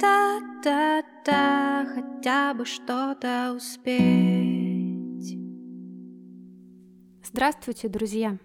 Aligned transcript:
та-та-та, 0.00 1.86
хотя 1.94 2.54
бы 2.54 2.64
что-то 2.64 3.54
успеть. 3.56 5.36
Здравствуйте, 7.24 7.88
друзья! 7.88 8.38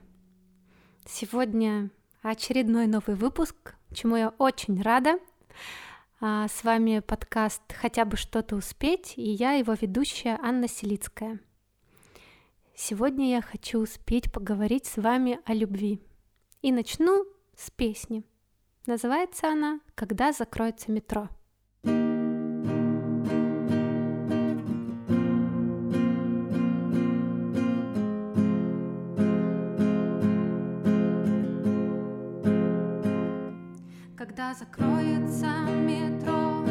Сегодня 1.06 1.92
очередной 2.24 2.88
новый 2.88 3.16
выпуск, 3.16 3.76
чему 3.94 4.16
я 4.16 4.30
очень 4.40 4.82
рада. 4.82 5.20
А, 6.20 6.48
с 6.48 6.64
вами 6.64 7.00
подкаст 7.00 7.62
«Хотя 7.80 8.06
бы 8.06 8.18
что-то 8.18 8.56
успеть» 8.56 9.14
и 9.18 9.30
я, 9.30 9.52
его 9.54 9.74
ведущая 9.80 10.40
Анна 10.42 10.68
Селицкая. 10.68 11.40
Сегодня 12.74 13.30
я 13.30 13.42
хочу 13.42 13.80
успеть 13.80 14.32
поговорить 14.32 14.88
с 14.88 14.98
вами 14.98 15.40
о 15.46 15.54
любви. 15.54 16.02
И 16.64 16.72
начну 16.72 17.26
с 17.56 17.70
песни. 17.70 18.24
Называется 18.88 19.50
она 19.50 19.82
«Когда 19.94 20.32
закроется 20.32 20.92
метро». 20.92 21.30
Когда 34.44 34.56
закроется 34.56 35.48
метро 35.72 36.66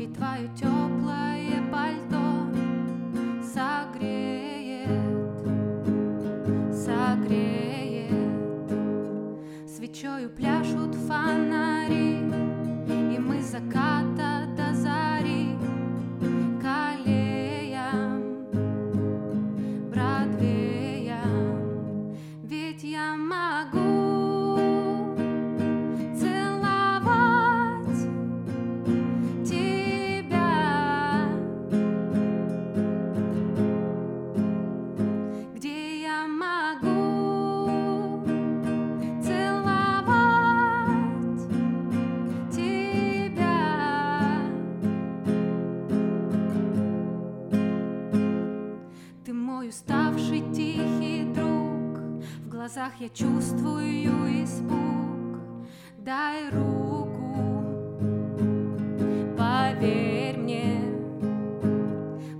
И 0.00 0.06
твое 0.14 0.48
теплое 0.54 1.60
пальто 1.72 2.46
Согреет, 3.42 4.88
согреет. 6.72 8.12
Свечою 9.68 10.30
пляшут 10.30 10.94
фонари 10.94 12.20
И 12.88 13.18
мы 13.18 13.42
заката 13.42 14.46
до 14.56 14.72
зари 14.72 15.58
Калеям, 16.62 18.22
Бродвеям 19.90 21.16
Ведь 22.44 22.84
я 22.84 23.16
могу 23.16 23.53
глазах 52.84 53.00
я 53.00 53.08
чувствую 53.08 54.44
испуг. 54.44 55.40
Дай 55.98 56.50
руку, 56.50 57.34
поверь 59.38 60.36
мне, 60.36 60.82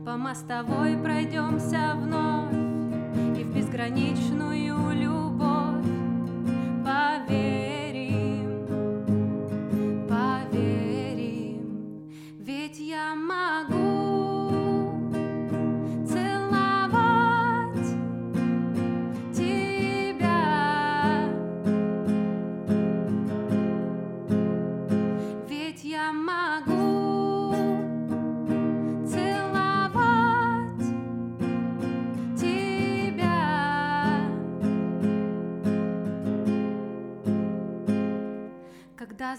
по 0.05 0.17
мостовой 0.17 0.99
пройдемся 0.99 1.95
вновь 1.97 2.53
и 3.39 3.45
в 3.45 3.55
безграничную 3.55 4.34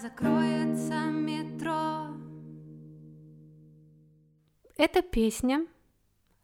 Закроется 0.01 1.05
метро. 1.05 2.07
Эта 4.75 5.01
песня 5.01 5.65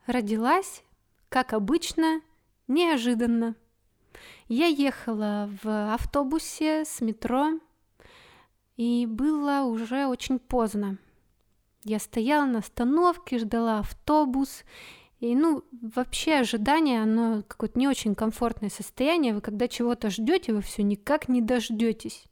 родилась, 0.06 0.84
как 1.28 1.52
обычно, 1.52 2.22
неожиданно. 2.70 3.56
Я 4.48 4.68
ехала 4.68 5.50
в 5.64 5.94
автобусе 5.94 6.86
с 6.86 7.02
метро, 7.02 7.60
и 8.78 9.06
было 9.06 9.64
уже 9.64 10.08
очень 10.08 10.40
поздно. 10.40 10.98
Я 11.84 12.00
стояла 12.00 12.46
на 12.46 12.60
остановке, 12.60 13.38
ждала 13.38 13.80
автобус, 13.80 14.64
и, 15.20 15.36
ну, 15.36 15.66
вообще 15.82 16.36
ожидание, 16.36 17.04
оно 17.04 17.44
какое-то 17.46 17.78
не 17.78 17.90
очень 17.90 18.16
комфортное 18.16 18.70
состояние. 18.70 19.34
Вы 19.34 19.42
когда 19.42 19.68
чего-то 19.68 20.10
ждете, 20.10 20.54
вы 20.54 20.62
все 20.62 20.84
никак 20.84 21.28
не 21.28 21.42
дождетесь. 21.42 22.26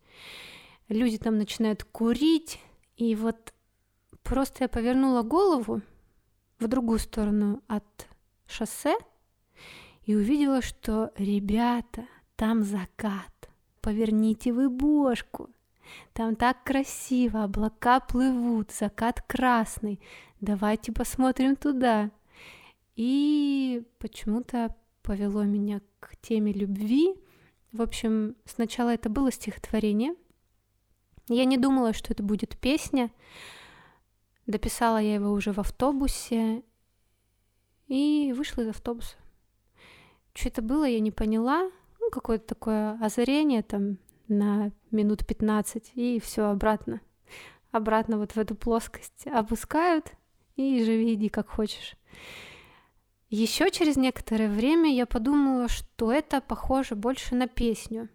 Люди 0.89 1.19
там 1.19 1.37
начинают 1.37 1.83
курить, 1.83 2.59
и 2.97 3.15
вот 3.15 3.53
просто 4.23 4.63
я 4.63 4.67
повернула 4.67 5.21
голову 5.21 5.81
в 6.59 6.67
другую 6.67 6.97
сторону 6.97 7.61
от 7.67 8.07
шоссе 8.47 8.97
и 10.03 10.15
увидела, 10.15 10.63
что 10.63 11.11
ребята, 11.15 12.05
там 12.35 12.63
закат. 12.63 13.49
Поверните 13.81 14.51
вы 14.51 14.69
бошку. 14.69 15.49
Там 16.13 16.35
так 16.35 16.63
красиво, 16.63 17.43
облака 17.43 17.99
плывут, 17.99 18.71
закат 18.71 19.21
красный. 19.21 19.99
Давайте 20.41 20.91
посмотрим 20.91 21.55
туда. 21.55 22.09
И 22.95 23.83
почему-то 23.99 24.75
повело 25.03 25.43
меня 25.43 25.81
к 25.99 26.15
теме 26.17 26.51
любви. 26.51 27.13
В 27.71 27.81
общем, 27.81 28.35
сначала 28.45 28.89
это 28.89 29.09
было 29.09 29.31
стихотворение. 29.31 30.15
Я 31.29 31.45
не 31.45 31.57
думала, 31.57 31.93
что 31.93 32.11
это 32.11 32.23
будет 32.23 32.57
песня. 32.57 33.11
Дописала 34.47 34.97
я 34.97 35.13
его 35.13 35.31
уже 35.31 35.53
в 35.53 35.59
автобусе 35.59 36.63
и 37.87 38.33
вышла 38.35 38.63
из 38.63 38.69
автобуса. 38.69 39.15
Что 40.33 40.49
это 40.49 40.61
было, 40.63 40.85
я 40.85 40.99
не 40.99 41.11
поняла. 41.11 41.69
Ну, 41.99 42.09
какое-то 42.09 42.47
такое 42.47 42.97
озарение 42.99 43.61
там 43.61 43.99
на 44.27 44.71
минут 44.89 45.25
15, 45.25 45.91
и 45.93 46.19
все 46.19 46.45
обратно. 46.45 46.99
Обратно 47.71 48.17
вот 48.17 48.31
в 48.31 48.37
эту 48.37 48.55
плоскость 48.55 49.27
опускают, 49.27 50.13
и 50.55 50.83
живи, 50.83 51.13
иди 51.13 51.29
как 51.29 51.47
хочешь. 51.47 51.93
Еще 53.29 53.69
через 53.69 53.97
некоторое 53.97 54.49
время 54.49 54.91
я 54.91 55.05
подумала, 55.05 55.67
что 55.67 56.11
это 56.11 56.41
похоже 56.41 56.95
больше 56.95 57.35
на 57.35 57.47
песню. 57.47 58.09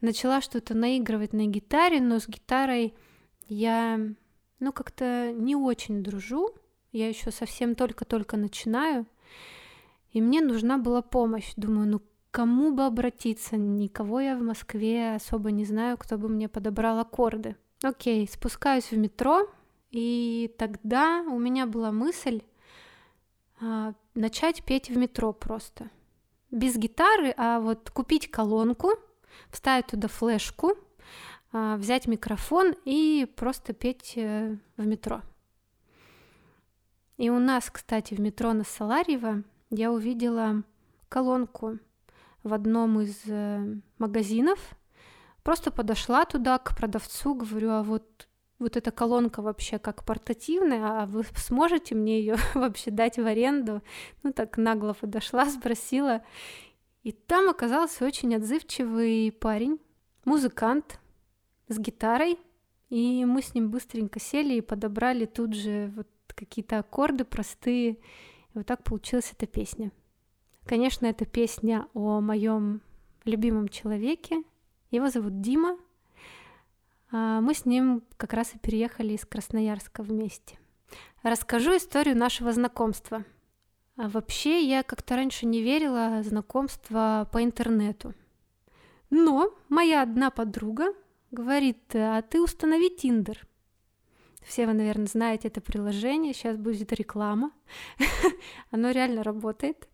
Начала 0.00 0.40
что-то 0.40 0.74
наигрывать 0.74 1.32
на 1.32 1.46
гитаре, 1.46 2.00
но 2.00 2.18
с 2.18 2.28
гитарой 2.28 2.94
я, 3.48 4.00
ну, 4.60 4.72
как-то 4.72 5.32
не 5.32 5.56
очень 5.56 6.02
дружу. 6.02 6.50
Я 6.92 7.08
еще 7.08 7.30
совсем 7.30 7.74
только-только 7.74 8.36
начинаю. 8.36 9.06
И 10.12 10.20
мне 10.20 10.40
нужна 10.40 10.78
была 10.78 11.02
помощь. 11.02 11.52
Думаю, 11.56 11.88
ну 11.88 12.02
кому 12.30 12.72
бы 12.72 12.84
обратиться? 12.84 13.56
Никого 13.56 14.20
я 14.20 14.36
в 14.36 14.42
Москве 14.42 15.14
особо 15.14 15.50
не 15.50 15.64
знаю, 15.64 15.96
кто 15.96 16.18
бы 16.18 16.28
мне 16.28 16.48
подобрал 16.48 16.98
аккорды. 16.98 17.56
Окей, 17.82 18.28
спускаюсь 18.28 18.90
в 18.90 18.96
метро, 18.96 19.48
и 19.90 20.54
тогда 20.58 21.22
у 21.22 21.38
меня 21.38 21.66
была 21.66 21.92
мысль 21.92 22.42
а, 23.60 23.94
начать 24.14 24.64
петь 24.64 24.88
в 24.88 24.96
метро 24.96 25.32
просто. 25.32 25.90
Без 26.50 26.76
гитары, 26.76 27.34
а 27.36 27.60
вот 27.60 27.90
купить 27.90 28.30
колонку, 28.30 28.90
вставить 29.50 29.86
туда 29.86 30.08
флешку, 30.08 30.72
а, 31.52 31.76
взять 31.76 32.06
микрофон 32.06 32.74
и 32.84 33.26
просто 33.36 33.72
петь 33.72 34.14
э, 34.16 34.56
в 34.76 34.86
метро. 34.86 35.22
И 37.18 37.30
у 37.30 37.38
нас, 37.38 37.70
кстати, 37.70 38.14
в 38.14 38.20
метро 38.20 38.52
на 38.52 38.64
Саларьево 38.64 39.44
я 39.70 39.92
увидела 39.92 40.62
колонку 41.08 41.78
в 42.42 42.52
одном 42.52 43.00
из 43.00 43.22
э, 43.26 43.76
магазинов. 43.98 44.58
Просто 45.42 45.70
подошла 45.70 46.24
туда 46.24 46.58
к 46.58 46.76
продавцу, 46.76 47.34
говорю, 47.34 47.70
а 47.70 47.82
вот 47.82 48.28
вот 48.58 48.76
эта 48.76 48.92
колонка 48.92 49.42
вообще 49.42 49.78
как 49.78 50.04
портативная, 50.04 51.02
а 51.02 51.06
вы 51.06 51.24
сможете 51.36 51.94
мне 51.94 52.20
ее 52.20 52.36
вообще 52.54 52.90
дать 52.90 53.18
в 53.18 53.26
аренду? 53.26 53.82
Ну 54.22 54.32
так 54.32 54.56
нагло 54.56 54.94
подошла, 54.94 55.46
спросила. 55.46 56.22
И 57.02 57.12
там 57.12 57.48
оказался 57.48 58.04
очень 58.04 58.34
отзывчивый 58.34 59.32
парень, 59.32 59.80
музыкант 60.24 61.00
с 61.68 61.78
гитарой 61.78 62.38
И 62.90 63.24
мы 63.24 63.42
с 63.42 63.54
ним 63.54 63.70
быстренько 63.70 64.20
сели 64.20 64.54
и 64.54 64.60
подобрали 64.60 65.24
тут 65.24 65.54
же 65.54 65.92
вот 65.96 66.06
какие-то 66.28 66.78
аккорды 66.78 67.24
простые. 67.24 67.92
И 67.92 67.98
вот 68.54 68.66
так 68.66 68.84
получилась 68.84 69.32
эта 69.32 69.46
песня. 69.46 69.90
Конечно, 70.64 71.06
это 71.06 71.24
песня 71.24 71.86
о 71.94 72.20
моем 72.20 72.82
любимом 73.24 73.68
человеке. 73.68 74.42
Его 74.90 75.08
зовут 75.08 75.40
Дима. 75.40 75.78
А, 77.10 77.40
мы 77.40 77.54
с 77.54 77.64
ним 77.66 78.02
как 78.16 78.32
раз 78.32 78.54
и 78.54 78.58
переехали 78.58 79.14
из 79.14 79.24
Красноярска 79.24 80.02
вместе. 80.02 80.58
Расскажу 81.22 81.76
историю 81.76 82.16
нашего 82.16 82.52
знакомства. 82.52 83.24
А 83.96 84.08
вообще, 84.08 84.64
я 84.64 84.82
как-то 84.82 85.16
раньше 85.16 85.46
не 85.46 85.62
верила 85.62 86.20
в 86.22 86.26
знакомство 86.26 87.28
по 87.30 87.42
интернету. 87.44 88.14
Но 89.10 89.54
моя 89.68 90.02
одна 90.02 90.30
подруга 90.30 90.94
говорит, 91.30 91.94
а 91.94 92.22
ты 92.22 92.40
установи 92.40 92.88
Тиндер. 92.88 93.46
Все 94.42 94.66
вы, 94.66 94.72
наверное, 94.72 95.06
знаете 95.06 95.48
это 95.48 95.60
приложение, 95.60 96.32
сейчас 96.32 96.56
будет 96.56 96.92
реклама. 96.92 97.52
Оно 98.70 98.90
реально 98.90 99.22
работает. 99.22 99.88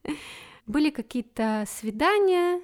Были 0.66 0.90
какие-то 0.90 1.64
свидания, 1.66 2.60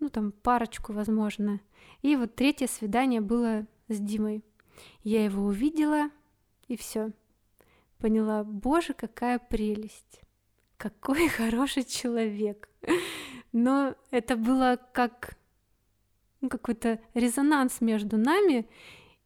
ну 0.00 0.08
там 0.08 0.32
парочку, 0.32 0.92
возможно. 0.92 1.60
И 2.02 2.16
вот 2.16 2.34
третье 2.34 2.66
свидание 2.66 3.20
было 3.20 3.66
с 3.88 3.98
Димой. 3.98 4.42
Я 5.02 5.24
его 5.24 5.44
увидела, 5.44 6.10
и 6.68 6.76
все. 6.76 7.10
Поняла, 7.98 8.44
боже, 8.44 8.94
какая 8.94 9.38
прелесть. 9.38 10.20
Какой 10.78 11.28
хороший 11.38 11.84
человек. 11.84 12.68
Но 13.52 13.94
это 14.10 14.36
было 14.36 14.78
как 14.92 15.36
ну, 16.40 16.48
какой-то 16.48 17.00
резонанс 17.14 17.80
между 17.80 18.16
нами. 18.16 18.68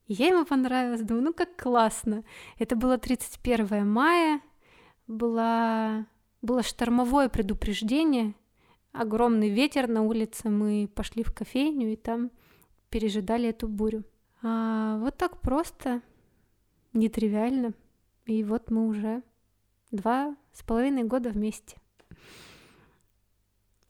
Я 0.06 0.28
ему 0.28 0.44
понравилась, 0.44 1.02
думаю, 1.02 1.24
ну 1.26 1.32
как 1.32 1.56
классно. 1.56 2.24
Это 2.58 2.74
было 2.74 2.98
31 2.98 3.86
мая, 3.86 4.40
была, 5.06 6.06
было 6.40 6.62
штормовое 6.62 7.28
предупреждение, 7.28 8.34
огромный 8.92 9.50
ветер 9.50 9.88
на 9.88 10.02
улице, 10.02 10.48
мы 10.48 10.88
пошли 10.94 11.22
в 11.22 11.32
кофейню 11.32 11.92
и 11.92 11.96
там 11.96 12.30
пережидали 12.90 13.48
эту 13.48 13.68
бурю. 13.68 14.04
А 14.42 14.98
вот 14.98 15.16
так 15.16 15.40
просто, 15.40 16.02
нетривиально. 16.92 17.74
И 18.26 18.42
вот 18.44 18.70
мы 18.70 18.86
уже 18.86 19.22
два 19.92 20.34
с 20.52 20.62
половиной 20.62 21.04
года 21.04 21.30
вместе. 21.30 21.76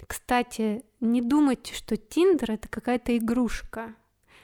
Кстати, 0.07 0.85
не 1.01 1.23
думайте, 1.23 1.75
что 1.75 1.97
Тиндер 1.97 2.51
это 2.51 2.69
какая-то 2.69 3.17
игрушка. 3.17 3.95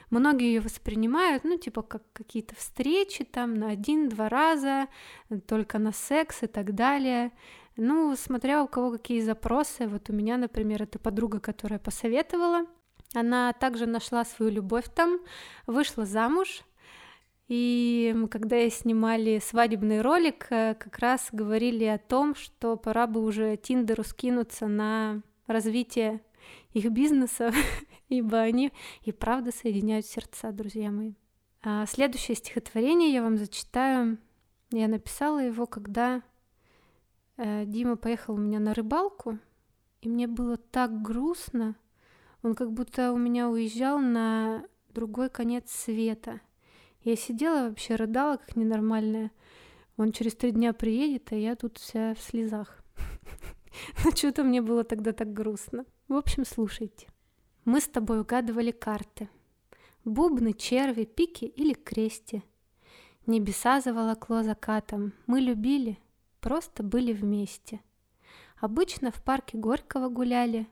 Многие 0.09 0.47
ее 0.47 0.61
воспринимают, 0.61 1.43
ну, 1.43 1.57
типа, 1.59 1.83
как 1.83 2.01
какие-то 2.13 2.55
встречи 2.55 3.23
там 3.23 3.53
на 3.53 3.69
один-два 3.69 4.27
раза, 4.27 4.87
только 5.45 5.77
на 5.77 5.91
секс 5.91 6.41
и 6.41 6.47
так 6.47 6.73
далее. 6.73 7.31
Ну, 7.75 8.15
смотря 8.15 8.63
у 8.63 8.67
кого 8.67 8.91
какие 8.91 9.21
запросы. 9.21 9.87
Вот 9.87 10.09
у 10.09 10.13
меня, 10.13 10.37
например, 10.37 10.81
это 10.81 10.97
подруга, 10.97 11.39
которая 11.39 11.77
посоветовала. 11.77 12.65
Она 13.13 13.53
также 13.53 13.85
нашла 13.85 14.25
свою 14.25 14.51
любовь 14.51 14.85
там, 14.93 15.19
вышла 15.67 16.05
замуж, 16.05 16.63
и 17.49 18.15
когда 18.29 18.57
я 18.57 18.69
снимали 18.69 19.39
свадебный 19.43 20.01
ролик, 20.01 20.45
э, 20.51 20.75
как 20.75 20.99
раз 20.99 21.29
говорили 21.31 21.83
о 21.83 21.97
том, 21.97 22.35
что 22.35 22.77
пора 22.77 23.07
бы 23.07 23.23
уже 23.23 23.57
Тиндеру 23.57 24.03
скинуться 24.03 24.67
на 24.67 25.23
развитие 25.47 26.21
их 26.73 26.85
бизнеса, 26.91 27.51
ибо 28.07 28.37
они 28.37 28.71
и 29.01 29.11
правда 29.11 29.51
соединяют 29.51 30.05
сердца, 30.05 30.51
друзья 30.51 30.91
мои. 30.91 31.15
А 31.63 31.87
следующее 31.87 32.37
стихотворение 32.37 33.11
я 33.11 33.23
вам 33.23 33.35
зачитаю. 33.35 34.19
Я 34.69 34.87
написала 34.87 35.39
его, 35.39 35.65
когда 35.65 36.21
э, 37.37 37.65
Дима 37.65 37.95
поехал 37.95 38.35
у 38.35 38.37
меня 38.37 38.59
на 38.59 38.75
рыбалку, 38.75 39.39
и 40.01 40.07
мне 40.07 40.27
было 40.27 40.57
так 40.57 41.01
грустно. 41.01 41.75
Он 42.43 42.53
как 42.53 42.71
будто 42.71 43.11
у 43.11 43.17
меня 43.17 43.49
уезжал 43.49 43.97
на 43.97 44.63
другой 44.93 45.31
конец 45.31 45.71
света— 45.71 46.41
я 47.09 47.15
сидела 47.15 47.69
вообще, 47.69 47.95
рыдала 47.95 48.37
как 48.37 48.55
ненормальная. 48.55 49.31
Он 49.97 50.11
через 50.11 50.35
три 50.35 50.51
дня 50.51 50.73
приедет, 50.73 51.31
а 51.31 51.35
я 51.35 51.55
тут 51.55 51.77
вся 51.77 52.13
в 52.15 52.21
слезах. 52.21 52.83
Но 54.03 54.11
что-то 54.11 54.43
мне 54.43 54.61
было 54.61 54.83
тогда 54.83 55.11
так 55.11 55.33
грустно. 55.33 55.85
В 56.07 56.15
общем, 56.15 56.45
слушайте. 56.45 57.07
Мы 57.65 57.81
с 57.81 57.87
тобой 57.87 58.21
угадывали 58.21 58.71
карты. 58.71 59.29
Бубны, 60.05 60.53
черви, 60.53 61.03
пики 61.03 61.45
или 61.45 61.73
крести. 61.73 62.43
Небеса 63.25 63.81
заволокло 63.81 64.43
закатом. 64.43 65.13
Мы 65.27 65.41
любили, 65.41 65.99
просто 66.39 66.83
были 66.83 67.13
вместе. 67.13 67.81
Обычно 68.59 69.11
в 69.11 69.21
парке 69.23 69.57
Горького 69.57 70.09
гуляли, 70.09 70.67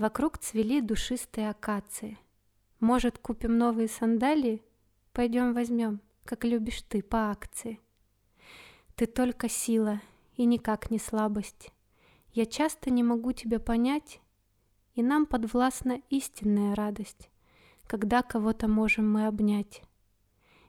Вокруг 0.00 0.38
цвели 0.38 0.80
душистые 0.80 1.50
акации. 1.50 2.16
Может, 2.80 3.18
купим 3.18 3.58
новые 3.58 3.86
сандалии 3.86 4.62
Пойдем 5.12 5.54
возьмем, 5.54 6.00
как 6.24 6.44
любишь 6.44 6.82
ты, 6.82 7.02
по 7.02 7.30
акции. 7.30 7.80
Ты 8.94 9.06
только 9.06 9.48
сила 9.48 10.00
и 10.36 10.44
никак 10.44 10.90
не 10.92 11.00
слабость. 11.00 11.72
Я 12.32 12.46
часто 12.46 12.90
не 12.90 13.02
могу 13.02 13.32
тебя 13.32 13.58
понять, 13.58 14.20
и 14.94 15.02
нам 15.02 15.26
подвластна 15.26 16.00
истинная 16.10 16.76
радость, 16.76 17.28
когда 17.88 18.22
кого-то 18.22 18.68
можем 18.68 19.12
мы 19.12 19.26
обнять. 19.26 19.82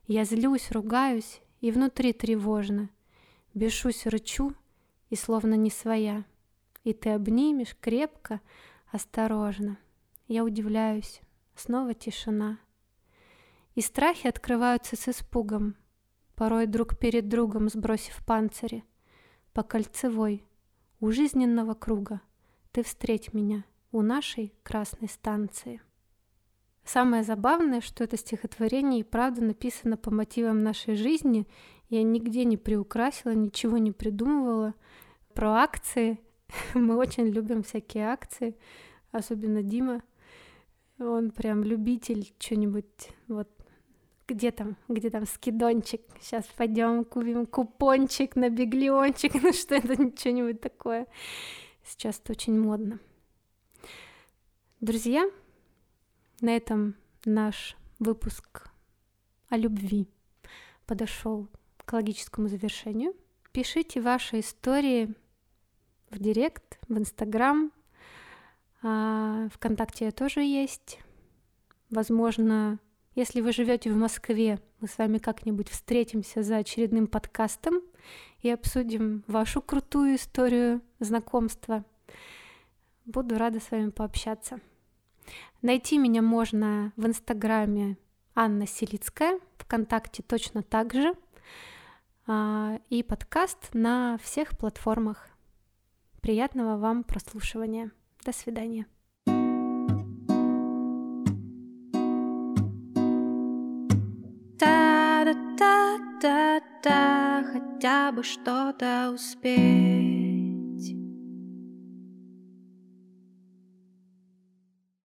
Я 0.07 0.23
злюсь, 0.23 0.71
ругаюсь, 0.71 1.41
и 1.59 1.71
внутри 1.71 2.11
тревожно, 2.11 2.89
бешусь, 3.53 4.07
рычу, 4.07 4.55
и 5.11 5.15
словно 5.15 5.53
не 5.53 5.69
своя. 5.69 6.25
И 6.83 6.93
ты 6.93 7.11
обнимешь 7.11 7.77
крепко, 7.79 8.41
осторожно. 8.91 9.77
Я 10.27 10.43
удивляюсь, 10.43 11.21
снова 11.53 11.93
тишина— 11.93 12.57
и 13.75 13.81
страхи 13.81 14.27
открываются 14.27 14.95
с 14.95 15.07
испугом, 15.07 15.75
порой 16.35 16.65
друг 16.65 16.97
перед 16.97 17.29
другом 17.29 17.69
сбросив 17.69 18.25
панцири. 18.25 18.83
По 19.53 19.63
кольцевой, 19.63 20.45
у 21.00 21.12
жизненного 21.12 21.73
круга, 21.73 22.21
ты 22.71 22.83
встреть 22.83 23.33
меня 23.33 23.65
у 23.91 24.01
нашей 24.01 24.53
красной 24.63 25.09
станции. 25.09 25.81
Самое 26.83 27.23
забавное, 27.23 27.81
что 27.81 28.03
это 28.03 28.17
стихотворение 28.17 29.01
и 29.01 29.03
правда 29.03 29.43
написано 29.43 29.98
по 29.98 30.10
мотивам 30.10 30.63
нашей 30.63 30.96
жизни. 30.96 31.48
Я 31.89 32.03
нигде 32.03 32.43
не 32.43 32.57
приукрасила, 32.57 33.34
ничего 33.34 33.77
не 33.77 33.91
придумывала. 33.91 34.74
Про 35.34 35.51
акции. 35.55 36.19
Мы 36.74 36.98
очень 36.98 37.27
любим 37.27 37.63
всякие 37.63 38.07
акции, 38.07 38.57
особенно 39.12 39.62
Дима. 39.62 40.01
Он 40.98 41.31
прям 41.31 41.63
любитель 41.63 42.34
что-нибудь 42.39 43.10
вот 43.27 43.50
где 44.33 44.51
там, 44.51 44.77
где 44.88 45.09
там 45.09 45.25
скидончик, 45.25 46.01
сейчас 46.19 46.45
пойдем 46.55 47.05
купим 47.05 47.45
купончик 47.45 48.35
на 48.35 48.50
биглиончик, 48.50 49.33
ну 49.41 49.53
что 49.53 49.75
это, 49.75 49.95
что-нибудь 50.17 50.61
такое. 50.61 51.07
Сейчас 51.83 52.19
это 52.19 52.33
очень 52.33 52.59
модно. 52.59 53.00
Друзья, 54.79 55.29
на 56.41 56.55
этом 56.55 56.95
наш 57.25 57.77
выпуск 58.00 58.69
о 59.50 59.57
любви 59.57 60.07
подошел 60.85 61.47
к 61.85 61.93
логическому 61.93 62.47
завершению. 62.47 63.13
Пишите 63.51 64.01
ваши 64.01 64.39
истории 64.39 65.13
в 66.09 66.19
директ, 66.19 66.79
в 66.88 66.97
Инстаграм, 66.97 67.71
а, 68.81 69.50
ВКонтакте 69.53 70.05
я 70.05 70.11
тоже 70.11 70.41
есть. 70.41 71.00
Возможно, 71.89 72.79
если 73.13 73.41
вы 73.41 73.51
живете 73.51 73.91
в 73.91 73.98
Москве, 73.98 74.60
мы 74.80 74.88
с 74.88 74.98
вами 74.98 75.18
как-нибудь 75.18 75.70
встретимся 75.70 76.44
за 76.44 76.58
очередным 76.58 77.08
подкастом 77.08 77.82
и 78.39 78.50
обсудим 78.50 79.24
вашу 79.27 79.62
крутую 79.62 80.15
историю 80.15 80.82
знакомства. 81.00 81.84
Буду 83.06 83.38
рада 83.38 83.60
с 83.60 83.70
вами 83.72 83.89
пообщаться. 83.89 84.60
Найти 85.62 85.98
меня 85.98 86.22
можно 86.22 86.94
в 86.96 87.06
Инстаграме 87.06 87.98
Анна 88.34 88.65
Селицкая, 88.65 89.39
ВКонтакте 89.58 90.24
точно 90.24 90.63
так 90.63 90.94
же, 90.94 91.13
а, 92.27 92.80
и 92.89 93.03
подкаст 93.03 93.74
на 93.74 94.18
всех 94.24 94.58
платформах. 94.58 95.30
Приятного 96.22 96.77
вам 96.77 97.03
прослушивания. 97.03 97.91
До 98.24 98.32
свидания. 98.32 98.86
Да-да-да, 106.22 107.44
хотя 107.51 108.12
бы 108.12 108.24
что-то 108.24 109.12
успеть. 109.13 110.21